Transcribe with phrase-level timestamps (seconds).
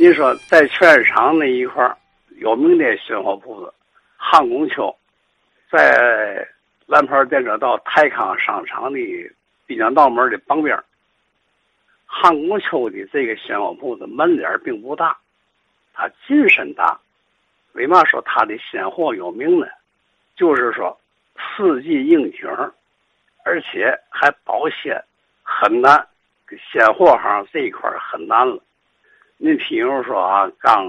[0.00, 1.96] 你说在劝业场那一块儿
[2.36, 3.74] 有名的鲜货铺子，
[4.16, 4.94] 汉宫秋，
[5.68, 6.46] 在
[6.86, 9.00] 蓝牌电车道泰康商场的
[9.66, 10.78] 滨江道门的旁边。
[12.06, 15.18] 汉宫秋的这个鲜货铺子门脸并不大，
[15.92, 16.96] 它进深大。
[17.72, 19.66] 为嘛说它的鲜货有名呢？
[20.36, 20.96] 就是说
[21.36, 22.48] 四季应景，
[23.44, 24.96] 而且还保鲜，
[25.42, 26.06] 很难。
[26.70, 28.62] 鲜货行这一块很难了。
[29.40, 30.84] 你譬如说啊，刚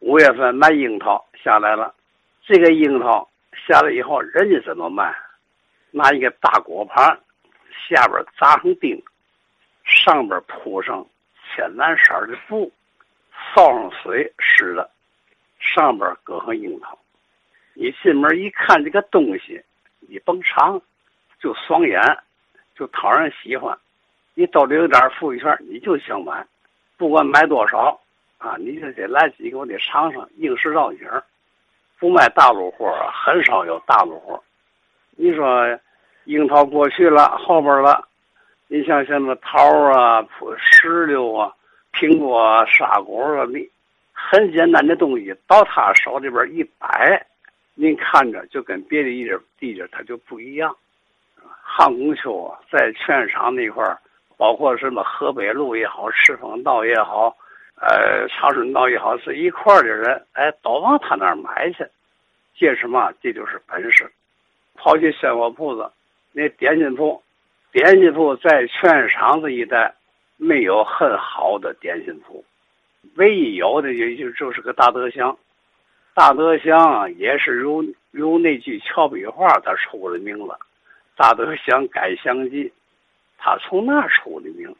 [0.00, 1.94] 五月份卖樱桃下来了，
[2.46, 3.28] 这个樱桃
[3.68, 5.14] 下来以后，人家怎么卖？
[5.90, 7.06] 拿一个大果盘，
[7.88, 9.02] 下边扎上钉，
[9.84, 11.06] 上边铺上
[11.54, 12.72] 浅蓝色的布，
[13.54, 14.90] 烧上水湿了，
[15.60, 16.98] 上边搁上樱桃。
[17.74, 19.62] 你进门一看这个东西，
[20.00, 20.80] 你甭尝，
[21.38, 22.00] 就爽眼，
[22.74, 23.78] 就讨人喜欢。
[24.32, 26.46] 你兜里有点富裕钱，你就想买。
[26.96, 28.00] 不管买多少，
[28.38, 31.00] 啊，你就得来几个，我得尝尝，应时造景。
[31.98, 34.42] 不卖大陆货，很少有大陆货。
[35.12, 35.66] 你说
[36.24, 38.06] 樱桃过去了，后边了，
[38.68, 39.58] 你像什么桃
[39.90, 40.26] 啊、
[40.58, 41.52] 石榴啊、
[41.92, 43.66] 苹果啊、沙果啊，你
[44.12, 47.26] 很简单的东西，到他手里边一摆，
[47.74, 50.76] 您看着就跟别的一点地界它就不一样。
[51.62, 53.98] 汉宫秋啊，在劝场那块儿。
[54.36, 57.34] 包括什么河北路也好，赤峰道也好，
[57.80, 61.86] 呃，长春道也好，是一块的人，哎，都往他那儿买去。
[62.54, 63.12] 这什么？
[63.22, 64.10] 这就是本事。
[64.74, 65.90] 跑去鲜货铺子，
[66.32, 67.22] 那点心铺，
[67.72, 69.94] 点心铺在全场子一带
[70.36, 72.44] 没有很好的点心铺，
[73.16, 75.34] 唯一有的也就就是个大德祥。
[76.14, 80.58] 大德祥也是如如那句俏皮话他出了名了，
[81.16, 82.70] 大德祥改祥记。
[83.38, 84.74] 他从那儿出的名，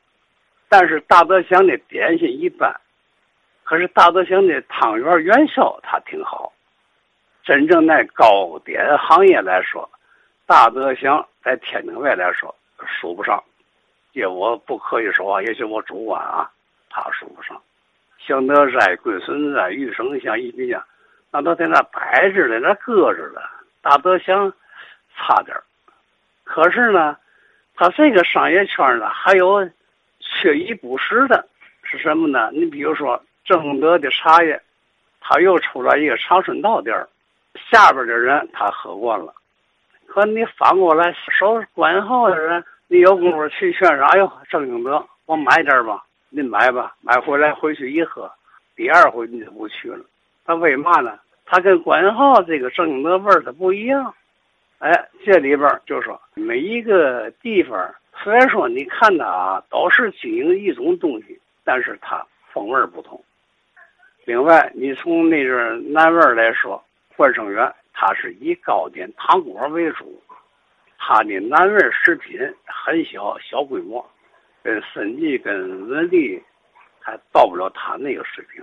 [0.68, 2.74] 但是大德祥的点心一般，
[3.62, 6.52] 可是大德祥的汤圆元宵他挺好。
[7.44, 9.88] 真正在糕点行业来说，
[10.46, 12.52] 大德祥在天津卫来说
[12.84, 13.40] 数不上。
[14.12, 16.50] 这我不可以说啊，也许我主观啊，
[16.90, 17.60] 他数不上。
[18.18, 20.82] 祥德斋、桂笋斋、玉生香一比较，
[21.30, 23.48] 那都在那摆着呢，那搁着了。
[23.80, 24.52] 大德祥
[25.14, 25.56] 差点
[26.42, 27.16] 可是呢。
[27.76, 29.68] 他这个商业圈呢，还有
[30.18, 31.46] 缺一不十的，
[31.82, 32.50] 是什么呢？
[32.52, 34.60] 你比如说正德的茶叶，
[35.20, 37.06] 他又出来一个长春道店儿，
[37.70, 39.34] 下边的人他喝惯了，
[40.06, 48.30] 可你反过来收关号的人，你有功夫去劝说，哎呦，正经德，我买点吧，您买吧，买回来回去一喝，
[48.74, 50.04] 第二回你就不去了。
[50.44, 51.18] 他为嘛呢？
[51.44, 54.14] 他跟关号这个正经德味儿它不一样。
[54.78, 63.18] 哎，这里边就说每一个地方，虽然说你看它啊都是经营一种东西，但是它风味不同。
[64.26, 66.84] 另外，你从那阵南味来说，
[67.16, 70.22] 冠生园它是以糕点糖果为主，
[70.98, 74.06] 它的南味食品很小小规模，
[74.62, 76.38] 跟森记跟文地
[77.00, 78.62] 还到不了它那个水平。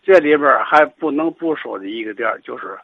[0.00, 2.78] 这里边还不能不说的一个点就是。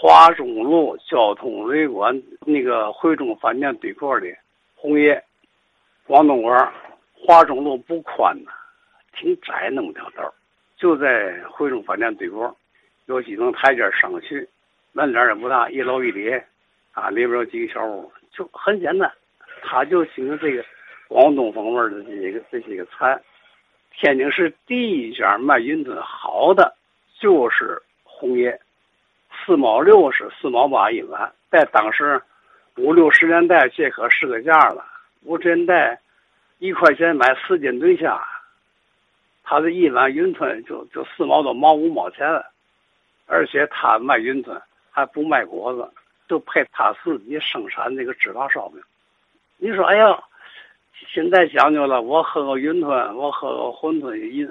[0.00, 4.28] 华中路交通旅馆那个汇中饭店对过的
[4.76, 5.20] 红叶
[6.06, 6.72] 广东馆，
[7.12, 8.52] 华中路不宽呐，
[9.12, 10.32] 挺窄那么条道
[10.76, 12.56] 就在汇中饭店对过，
[13.06, 14.48] 有几层台阶上去，
[14.92, 16.30] 门脸也不大，一楼一里，
[16.92, 19.10] 啊，里边有几个小屋，就很简单。
[19.64, 20.64] 他就经营这个
[21.08, 23.20] 广东风味的这些个这些个菜。
[23.96, 26.72] 天津市第一家卖云吞好的
[27.18, 28.56] 就是红叶。
[29.48, 32.20] 四毛六是四毛八一碗，在当时
[32.76, 34.84] 五六十年代，这可是个价了。
[35.22, 35.98] 五十年代
[36.58, 38.22] 一块钱买四斤对虾，
[39.42, 42.44] 他的一碗云吞就就四毛多毛五毛钱了。
[43.26, 44.60] 而且他卖云吞
[44.90, 45.90] 还不卖果子，
[46.28, 48.78] 就配他自己生产那个芝麻烧饼。
[49.56, 50.22] 你说，哎呀，
[51.10, 54.46] 现在讲究了，我喝个云吞，我喝个馄饨一，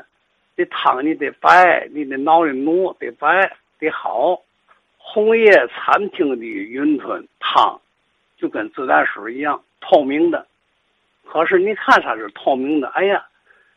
[0.56, 4.41] 这汤你得白，你得熬的浓，得白得好。
[5.09, 7.80] 红叶餐厅的云吞汤，
[8.38, 10.46] 就跟自来水一样透明的。
[11.26, 13.26] 可是你看它是透明的，哎呀，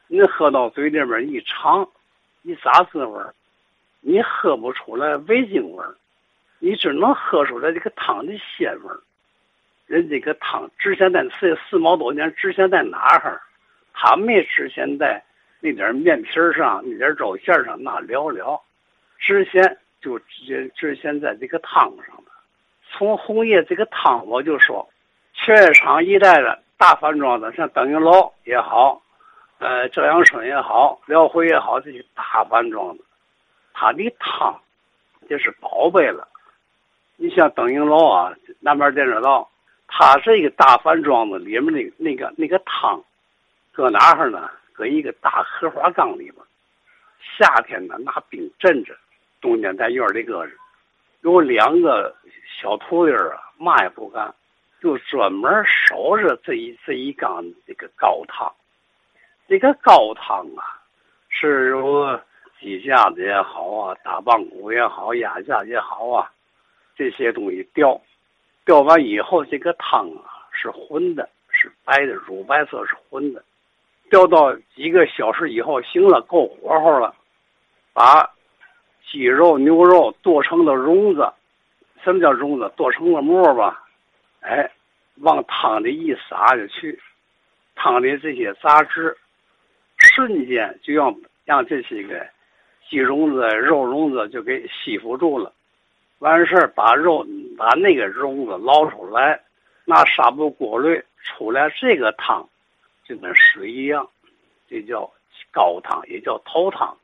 [0.09, 1.89] 你喝到嘴里面一尝，
[2.43, 3.23] 一啥滋味？
[4.01, 5.85] 你喝不出来味精味，
[6.59, 8.91] 你只能喝出来这个汤的鲜味。
[9.87, 13.41] 人这个汤值钱在四四毛多钱，值钱在哪儿？
[13.95, 15.23] 他没值钱在
[15.61, 18.61] 那点面皮上，那点肉馅上，那寥寥。
[19.21, 19.79] 之前。
[20.01, 22.33] 就直接直现在这个汤上了。
[22.91, 24.89] 从红叶这个汤，我就说，
[25.33, 29.01] 劝业场一带的大饭庄子，像等云楼也好，
[29.59, 33.05] 呃，浙阳春也好，辽辉也好，这些大饭庄子，
[33.73, 34.61] 它的汤，
[35.29, 36.27] 这是宝贝了。
[37.17, 39.49] 你像登营楼啊，南边电车道，
[39.87, 43.03] 它这个大饭庄子里面那那个那个汤，
[43.73, 44.51] 搁哪儿呢？
[44.73, 46.37] 搁一个大荷花缸里边。
[47.37, 48.97] 夏天呢，拿冰镇着，
[49.41, 50.53] 冬天在院里搁着。
[51.23, 52.15] 有两个
[52.61, 54.35] 小徒弟啊，嘛也不干，
[54.81, 58.51] 就专门守着这一这一缸这个高汤。
[59.49, 60.81] 这个高汤啊，
[61.29, 62.19] 是由
[62.59, 66.31] 鸡架子也好啊，大棒骨也好，鸭架也好啊。
[66.97, 68.01] 这些东西调，
[68.65, 73.43] 调完以后，这个汤啊是浑的，是白的，乳白色是浑的。
[74.11, 77.15] 调到几个小时以后，行了，够火候了，
[77.93, 78.29] 把
[79.11, 81.29] 鸡肉、牛肉剁成了蓉子。
[82.03, 82.73] 什么叫蓉子？
[82.77, 83.85] 剁成了沫吧。
[84.41, 84.71] 哎，
[85.17, 86.99] 往汤里一撒就去，
[87.75, 89.15] 汤里这些杂质，
[89.99, 91.15] 瞬间就要
[91.45, 92.27] 让这些个
[92.89, 95.53] 鸡蓉子、肉蓉子就给吸附住了。
[96.21, 97.27] 完事儿，把肉
[97.59, 99.39] 把那个蓉子捞出来，
[99.85, 102.49] 拿纱布过滤，出来这个汤
[103.05, 104.09] 就跟水一样，
[104.69, 105.11] 这叫
[105.53, 106.97] 高汤，也叫头汤。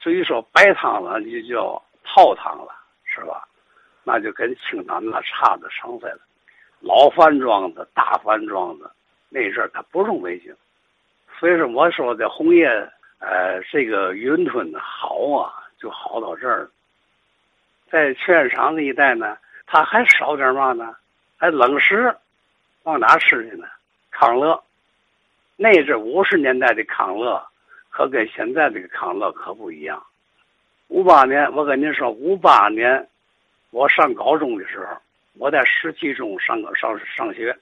[0.00, 2.72] 至于说白汤了，就叫泡汤了，
[3.04, 3.46] 是吧？
[4.04, 6.20] 那就跟清汤那差的成分了。
[6.80, 8.90] 老饭庄子、大饭庄子
[9.28, 10.54] 那阵儿它不用味精，
[11.38, 12.66] 所以说我说的红叶，
[13.18, 16.70] 呃，这个云吞好啊，就好到这儿。
[17.90, 19.36] 在劝场那一带呢，
[19.66, 20.94] 他还少点嘛呢？
[21.36, 22.14] 还冷食，
[22.84, 23.66] 往哪吃去呢？
[24.10, 24.62] 康乐，
[25.56, 27.44] 那是五十年代的康乐，
[27.98, 30.00] 可跟现在这个康乐可不一样。
[30.86, 33.08] 五八年，我跟您说，五八年
[33.70, 34.96] 我上高中的时候，
[35.36, 37.58] 我在十七中上上上学，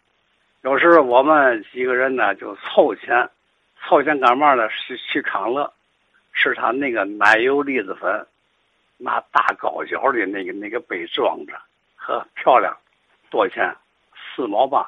[0.60, 3.26] 有时候我们几个人呢就凑钱，
[3.80, 4.68] 凑钱干嘛呢？
[4.68, 5.72] 去去康乐，
[6.34, 8.26] 吃他那个奶油栗子粉。
[8.98, 11.54] 拿大高脚的那个那个杯装着，
[11.96, 12.76] 呵，漂亮，
[13.30, 13.74] 多少钱？
[14.14, 14.86] 四毛八。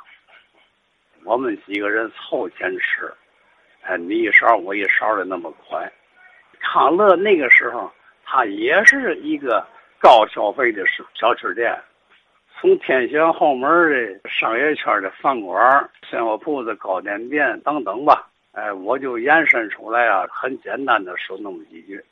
[1.25, 3.11] 我们几个人凑钱吃，
[3.83, 5.91] 哎，你一勺我一勺的那么快。
[6.61, 7.91] 康乐那个时候，
[8.25, 9.67] 它也是一个
[9.99, 10.85] 高消费的
[11.15, 11.75] 小吃店，
[12.61, 22.03] 从天祥后门的商业圈的饭馆、鲜货铺子、糕点店等等吧，哎，我就延伸出来啊，很简单的说那么几句。